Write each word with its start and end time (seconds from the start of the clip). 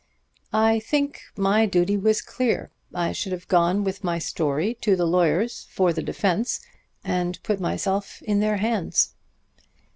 "I 0.55 0.79
think 0.79 1.21
my 1.37 1.67
duty 1.67 1.95
was 1.95 2.23
clear. 2.23 2.71
I 2.91 3.11
should 3.11 3.31
have 3.33 3.47
gone 3.47 3.83
with 3.83 4.03
my 4.03 4.17
story 4.17 4.73
to 4.81 4.95
the 4.95 5.05
lawyers 5.05 5.67
for 5.69 5.93
the 5.93 6.01
defense, 6.01 6.59
and 7.03 7.37
put 7.43 7.59
myself 7.59 8.19
in 8.23 8.39
their 8.39 8.57
hands." 8.57 9.13